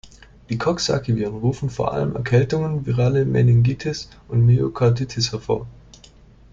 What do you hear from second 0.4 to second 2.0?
Die Coxsackie-Viren rufen vor